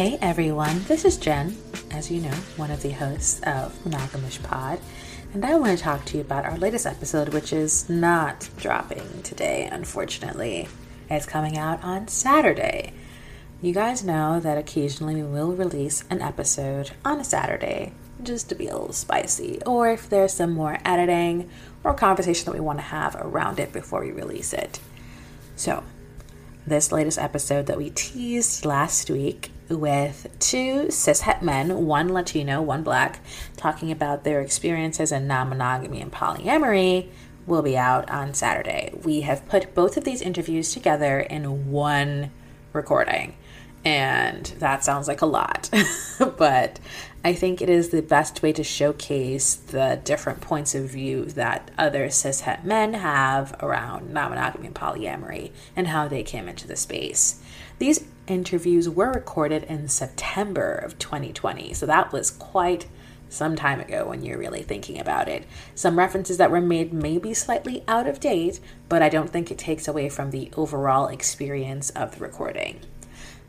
[0.00, 1.58] Hey everyone, this is Jen,
[1.90, 4.80] as you know, one of the hosts of Monogamish Pod,
[5.34, 9.20] and I want to talk to you about our latest episode, which is not dropping
[9.22, 10.68] today, unfortunately.
[11.10, 12.94] It's coming out on Saturday.
[13.60, 18.54] You guys know that occasionally we will release an episode on a Saturday just to
[18.54, 21.50] be a little spicy, or if there's some more editing
[21.84, 24.80] or conversation that we want to have around it before we release it.
[25.56, 25.84] So,
[26.66, 32.82] this latest episode that we teased last week with two cishet men, one Latino, one
[32.82, 33.20] black,
[33.56, 37.08] talking about their experiences in non monogamy and polyamory,
[37.46, 38.92] will be out on Saturday.
[39.02, 42.30] We have put both of these interviews together in one
[42.72, 43.36] recording,
[43.84, 45.70] and that sounds like a lot,
[46.38, 46.78] but
[47.24, 51.70] I think it is the best way to showcase the different points of view that
[51.76, 56.76] other cishet men have around non monogamy and polyamory and how they came into the
[56.76, 57.42] space.
[57.78, 62.86] These interviews were recorded in September of 2020, so that was quite
[63.28, 65.44] some time ago when you're really thinking about it.
[65.74, 69.50] Some references that were made may be slightly out of date, but I don't think
[69.50, 72.80] it takes away from the overall experience of the recording.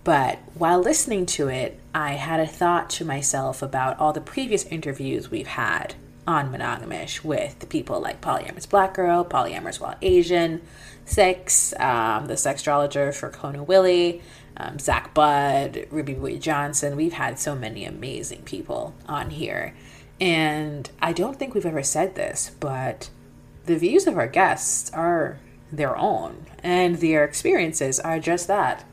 [0.03, 4.65] But while listening to it, I had a thought to myself about all the previous
[4.65, 5.95] interviews we've had
[6.27, 10.61] on Monogamish with people like Polyamorous Black Girl, Polyamorous While Asian,
[11.05, 14.21] Six, um, the sexologist for Kona Willie,
[14.55, 16.95] um, Zach Budd, Ruby Bouie Johnson.
[16.95, 19.75] We've had so many amazing people on here.
[20.19, 23.09] And I don't think we've ever said this, but
[23.65, 25.39] the views of our guests are
[25.71, 28.85] their own, and their experiences are just that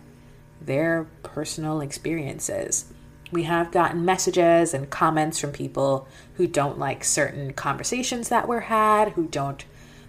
[0.60, 2.92] their personal experiences.
[3.30, 8.60] We have gotten messages and comments from people who don't like certain conversations that were
[8.60, 9.64] had, who don't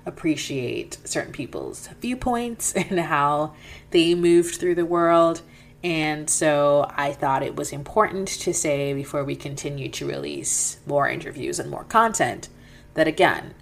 [0.06, 3.54] appreciate certain people's viewpoints and how
[3.92, 5.42] they moved through the world.
[5.84, 11.08] And so I thought it was important to say before we continue to release more
[11.08, 12.50] interviews and more content
[12.96, 13.54] that again,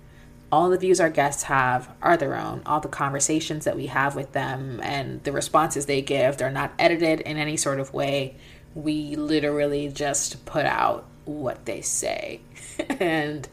[0.52, 2.62] all the views our guests have are their own.
[2.66, 6.74] All the conversations that we have with them and the responses they give, they're not
[6.80, 8.38] edited in any sort of way.
[8.76, 12.42] We literally just put out what they say.
[13.00, 13.48] and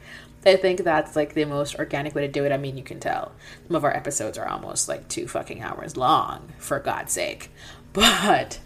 [0.46, 2.52] I think that's like the most organic way to do it.
[2.52, 3.32] I mean, you can tell
[3.66, 7.50] some of our episodes are almost like two fucking hours long, for God's sake.
[7.92, 8.60] But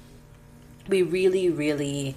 [0.88, 2.16] we really, really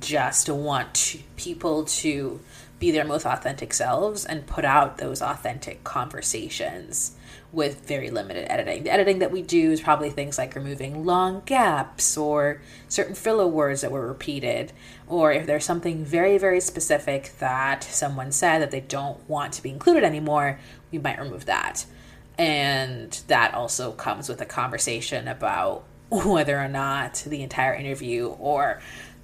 [0.00, 2.40] just want people to
[2.78, 7.16] be their most authentic selves and put out those authentic conversations
[7.50, 8.84] with very limited editing.
[8.84, 13.46] The editing that we do is probably things like removing long gaps or certain filler
[13.46, 14.72] words that were repeated,
[15.06, 19.62] or if there's something very, very specific that someone said that they don't want to
[19.62, 20.60] be included anymore,
[20.92, 21.86] we might remove that.
[22.36, 28.80] And that also comes with a conversation about whether or not the entire interview or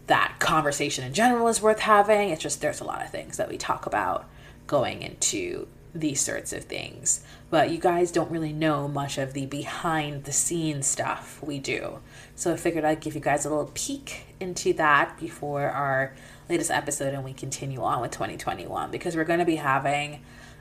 [0.06, 2.30] that conversation in general is worth having.
[2.30, 4.28] It's just there's a lot of things that we talk about
[4.66, 7.24] going into these sorts of things.
[7.50, 12.00] But you guys don't really know much of the behind the scenes stuff we do.
[12.34, 16.14] So I figured I'd give you guys a little peek into that before our
[16.48, 20.20] latest episode and we continue on with 2021 because we're going to be having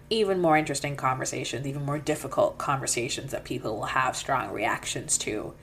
[0.09, 5.53] even more interesting conversations, even more difficult conversations that people will have strong reactions to.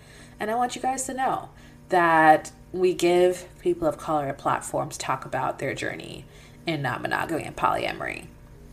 [0.41, 1.51] And I want you guys to know
[1.91, 6.25] that we give people of color a platform to talk about their journey
[6.67, 8.27] in non monogamy and polyamory.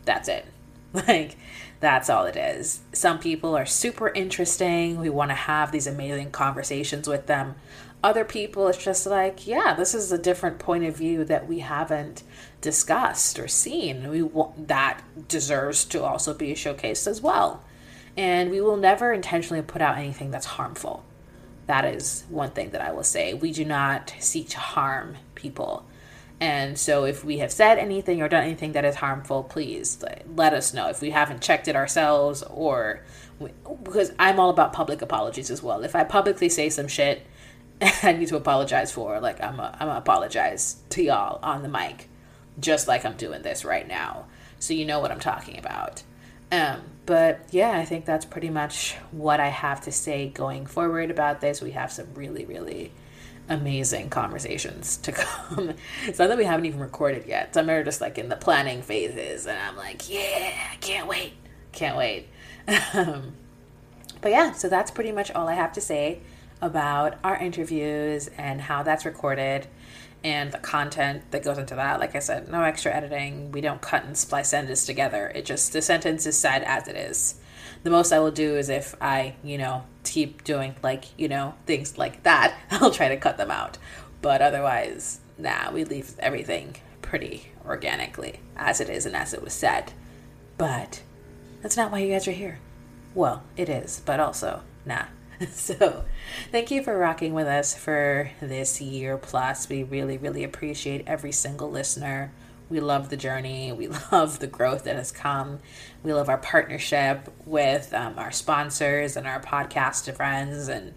[0.06, 0.46] That's it.
[1.08, 1.36] Like,
[1.80, 2.80] that's all it is.
[2.94, 5.00] Some people are super interesting.
[5.00, 7.56] We want to have these amazing conversations with them.
[8.04, 11.60] Other people, it's just like, yeah, this is a different point of view that we
[11.60, 12.24] haven't
[12.62, 14.10] discussed or seen.
[14.10, 17.64] We want, that deserves to also be showcased as well.
[18.16, 21.04] And we will never intentionally put out anything that's harmful.
[21.68, 23.34] That is one thing that I will say.
[23.34, 25.86] We do not seek to harm people.
[26.40, 30.04] And so, if we have said anything or done anything that is harmful, please
[30.36, 30.88] let us know.
[30.88, 33.02] If we haven't checked it ourselves, or
[33.40, 33.50] we,
[33.84, 35.84] because I'm all about public apologies as well.
[35.84, 37.26] If I publicly say some shit
[38.04, 41.70] I need to apologize for, like I'm a, I'm gonna apologize to y'all on the
[41.70, 42.10] mic,
[42.60, 44.26] just like I'm doing this right now,
[44.60, 46.02] so you know what I'm talking about.
[46.52, 51.12] Um, but yeah, I think that's pretty much what I have to say going forward
[51.12, 51.62] about this.
[51.62, 52.92] We have some really, really
[53.50, 55.74] amazing conversations to come.
[56.06, 57.54] it's not that we haven't even recorded yet.
[57.54, 61.34] Some are just like in the planning phases, and I'm like, yeah, I can't wait,
[61.72, 62.28] can't wait.
[62.94, 63.34] Um,
[64.22, 66.20] but yeah, so that's pretty much all I have to say
[66.62, 69.68] about our interviews and how that's recorded
[70.24, 72.00] and the content that goes into that.
[72.00, 73.52] Like I said, no extra editing.
[73.52, 75.32] We don't cut and splice sentences together.
[75.34, 77.36] It just the sentence is said as it is.
[77.84, 81.54] The most I will do is if I, you know, keep doing like, you know,
[81.66, 83.78] things like that, I'll try to cut them out.
[84.22, 89.54] But otherwise, nah, we leave everything pretty organically as it is and as it was
[89.54, 89.94] said.
[90.58, 91.04] But
[91.62, 92.60] that's not why you guys are here.
[93.14, 95.06] Well, it is, but also, nah.
[95.52, 96.04] so,
[96.52, 99.70] thank you for rocking with us for this year plus.
[99.70, 102.32] We really, really appreciate every single listener.
[102.70, 103.72] We love the journey.
[103.72, 105.60] We love the growth that has come.
[106.04, 110.94] We love our partnership with um, our sponsors and our podcast friends, and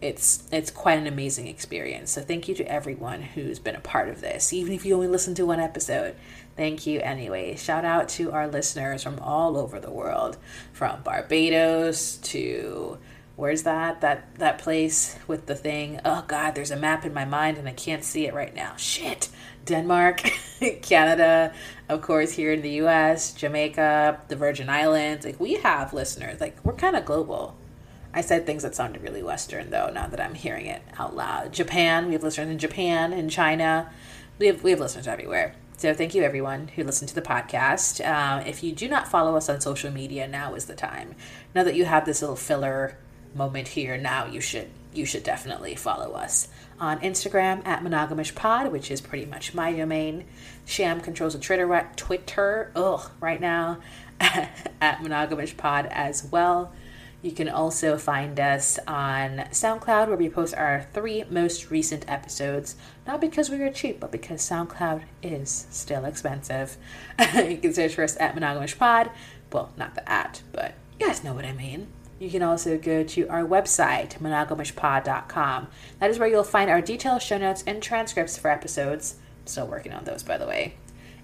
[0.00, 2.12] it's it's quite an amazing experience.
[2.12, 5.06] So thank you to everyone who's been a part of this, even if you only
[5.06, 6.16] listen to one episode.
[6.56, 7.56] Thank you anyway.
[7.56, 10.38] Shout out to our listeners from all over the world,
[10.72, 12.98] from Barbados to
[13.36, 16.00] where's that that that place with the thing?
[16.04, 18.76] Oh god there's a map in my mind and i can't see it right now.
[18.76, 19.28] Shit.
[19.64, 20.18] Denmark
[20.82, 21.52] canada
[21.88, 25.24] of course here in the us jamaica the virgin islands.
[25.24, 26.40] Like we have listeners.
[26.40, 27.56] Like we're kind of global.
[28.14, 31.52] I said things that sounded really western though now that i'm hearing it out loud.
[31.52, 33.90] Japan we have listeners in japan in china.
[34.38, 35.54] We have we have listeners everywhere.
[35.82, 38.00] So thank you everyone who listened to the podcast.
[38.06, 41.16] Uh, if you do not follow us on social media, now is the time.
[41.56, 42.96] Now that you have this little filler
[43.34, 46.48] moment here now you should you should definitely follow us
[46.78, 50.24] on Instagram at Monogamish Pod, which is pretty much my domain.
[50.64, 53.78] Sham controls the Twitter Twitter ugh, right now
[54.20, 56.72] at Monogamish Pod as well.
[57.22, 62.74] You can also find us on SoundCloud, where we post our three most recent episodes.
[63.06, 66.76] Not because we are cheap, but because SoundCloud is still expensive.
[67.36, 69.10] you can search for us at Monogamish Pod.
[69.52, 71.86] Well, not the at, but you guys know what I mean
[72.18, 75.68] you can also go to our website, monogamishpod.com.
[75.98, 79.16] That is where you'll find our detailed show notes and transcripts for episodes.
[79.40, 80.74] I'm still working on those, by the way.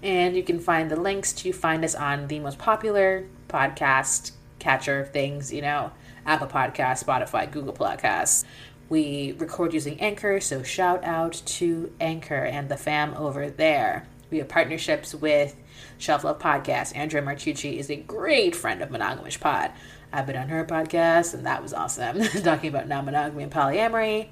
[0.03, 4.99] And you can find the links to find us on the most popular podcast catcher
[4.99, 5.91] of things, you know,
[6.25, 8.45] Apple Podcasts, Spotify, Google Podcasts.
[8.89, 14.07] We record using Anchor, so shout out to Anchor and the fam over there.
[14.31, 15.55] We have partnerships with
[15.97, 16.95] Shelf Love Podcast.
[16.95, 19.71] Andrea Martucci is a great friend of Monogamish Pod.
[20.11, 22.21] I've been on her podcast, and that was awesome.
[22.43, 24.29] Talking about non monogamy and polyamory.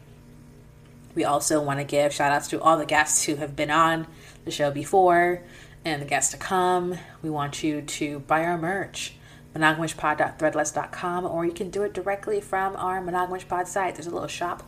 [1.13, 4.07] We also want to give shout outs to all the guests who have been on
[4.45, 5.43] the show before
[5.85, 6.95] and the guests to come.
[7.21, 9.13] We want you to buy our merch,
[9.55, 13.95] monogamishpod.threadless.com, or you can do it directly from our Monogamish Pod site.
[13.95, 14.63] There's a little shop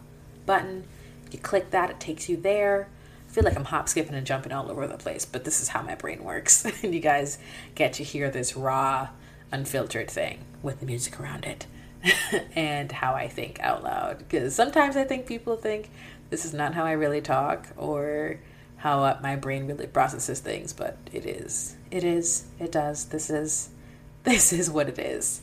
[0.46, 0.86] button.
[1.32, 2.90] You click that, it takes you there.
[3.28, 5.70] I feel like I'm hop, skipping, and jumping all over the place, but this is
[5.70, 6.66] how my brain works.
[6.66, 7.38] and you guys
[7.76, 9.10] get to hear this raw
[9.52, 11.66] unfiltered thing with the music around it
[12.56, 14.20] and how I think out loud.
[14.20, 15.90] Because sometimes I think people think
[16.30, 18.40] this is not how I really talk or
[18.78, 21.76] how my brain really processes things, but it is.
[21.92, 22.46] It is.
[22.60, 23.06] It does.
[23.06, 23.70] This is.
[24.24, 25.40] This is what it is.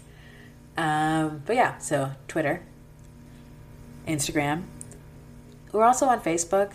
[0.76, 2.62] Um, but yeah, so Twitter,
[4.06, 4.64] Instagram.
[5.72, 6.74] We're also on Facebook,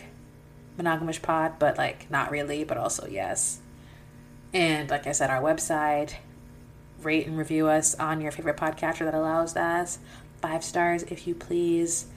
[0.79, 3.59] Monogamish Pod, but like not really, but also yes.
[4.51, 6.15] And like I said, our website,
[7.05, 9.97] rate and review us on your favorite podcatcher that allows that.
[10.41, 12.07] Five stars, if you please.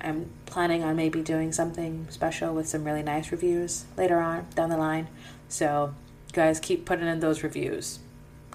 [0.00, 4.70] I'm planning on maybe doing something special with some really nice reviews later on down
[4.70, 5.08] the line.
[5.48, 5.94] So,
[6.32, 8.00] guys, keep putting in those reviews.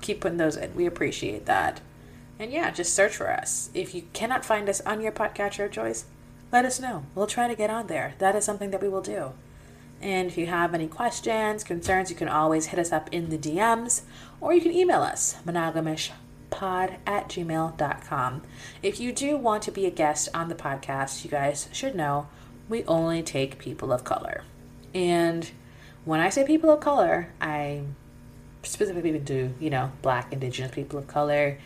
[0.02, 0.76] Keep putting those in.
[0.76, 1.82] We appreciate that.
[2.40, 3.70] And yeah, just search for us.
[3.74, 6.06] If you cannot find us on your podcatcher of choice,
[6.52, 7.06] let us know.
[7.16, 8.14] We'll try to get on there.
[8.20, 9.32] That is something that we will do.
[10.02, 13.38] And if you have any questions, concerns, you can always hit us up in the
[13.38, 14.02] DMs
[14.40, 16.12] or you can email us, monogamishpod
[17.06, 18.42] at gmail.com.
[18.84, 22.28] If you do want to be a guest on the podcast, you guys should know
[22.70, 24.44] we only take people of color.
[24.94, 25.50] And
[26.06, 27.82] when I say people of color, I
[28.64, 31.58] specifically do, you know, black, indigenous people of color.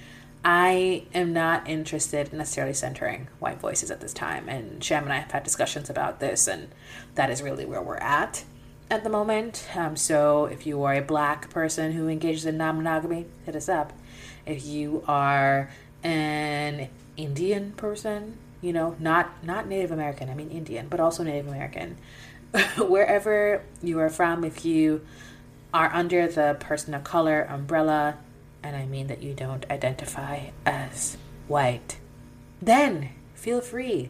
[0.44, 4.50] I am not interested in necessarily centering white voices at this time.
[4.50, 6.70] And Sham and I have had discussions about this, and
[7.16, 8.44] that is really where we're at
[8.90, 9.70] at the moment.
[9.76, 13.70] Um, so if you are a black person who engages in non monogamy, hit us
[13.70, 13.94] up.
[14.46, 15.70] If you are
[16.04, 21.48] an Indian person, you know, not not Native American, I mean Indian, but also Native
[21.48, 21.98] American,
[22.78, 25.02] wherever you are from, if you
[25.74, 28.18] are under the person of color umbrella,
[28.64, 31.98] and I mean that you don't identify as white,
[32.62, 34.10] then feel free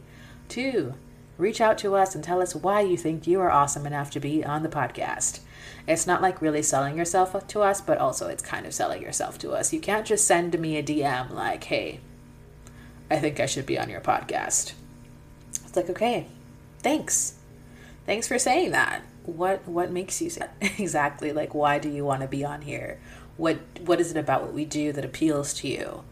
[0.50, 0.94] to
[1.38, 4.20] reach out to us and tell us why you think you are awesome enough to
[4.20, 5.40] be on the podcast.
[5.88, 9.40] It's not like really selling yourself to us, but also it's kind of selling yourself
[9.40, 9.74] to us.
[9.74, 12.00] You can't just send me a DM like, hey,
[13.10, 14.74] I think I should be on your podcast.
[15.66, 16.28] It's like, okay,
[16.80, 17.36] thanks.
[18.06, 19.04] Thanks for saying that.
[19.26, 20.56] What what makes you say that?
[20.80, 23.00] exactly like why do you want to be on here?
[23.38, 26.04] What what is it about what we do that appeals to you?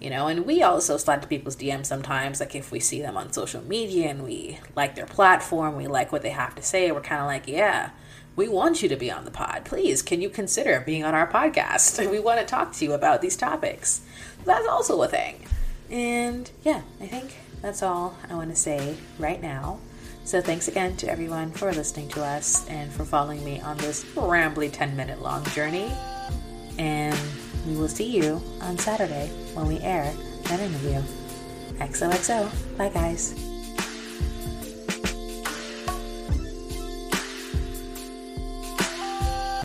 [0.00, 3.16] You know and we also slide to people's dms sometimes like if we see them
[3.16, 6.92] on social media and we like their platform we like what they have to say
[6.92, 7.90] we're kind of like yeah
[8.36, 9.64] we want you to be on the pod.
[9.64, 12.10] Please can you consider being on our podcast?
[12.10, 14.02] We want to talk to you about these topics.
[14.44, 15.42] That's also a thing.
[15.90, 19.80] And yeah i think that's all i want to say right now.
[20.24, 24.04] So thanks again to everyone for listening to us and for following me on this
[24.14, 25.90] rambly 10 minute long journey
[26.78, 27.18] and
[27.66, 30.12] we will see you on Saturday when we air
[30.44, 31.02] that interview.
[31.78, 32.50] XOXO.
[32.78, 33.55] Bye, guys.